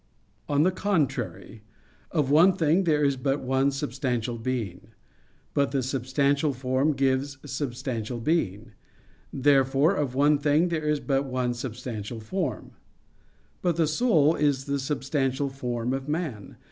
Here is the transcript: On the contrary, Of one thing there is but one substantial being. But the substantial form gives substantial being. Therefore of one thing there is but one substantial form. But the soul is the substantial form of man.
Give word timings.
On 0.49 0.63
the 0.63 0.71
contrary, 0.71 1.61
Of 2.09 2.31
one 2.31 2.53
thing 2.53 2.85
there 2.85 3.03
is 3.03 3.17
but 3.17 3.39
one 3.41 3.69
substantial 3.69 4.39
being. 4.39 4.87
But 5.53 5.69
the 5.69 5.83
substantial 5.83 6.53
form 6.53 6.93
gives 6.93 7.37
substantial 7.45 8.19
being. 8.19 8.71
Therefore 9.31 9.93
of 9.93 10.15
one 10.15 10.39
thing 10.39 10.69
there 10.69 10.89
is 10.89 10.99
but 10.99 11.25
one 11.25 11.53
substantial 11.53 12.19
form. 12.19 12.71
But 13.61 13.75
the 13.75 13.85
soul 13.85 14.33
is 14.33 14.65
the 14.65 14.79
substantial 14.79 15.49
form 15.51 15.93
of 15.93 16.09
man. 16.09 16.55